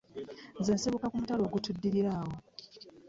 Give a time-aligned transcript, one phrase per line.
[0.59, 2.35] Nze nsibuka ku mutala ogutuddirira awo.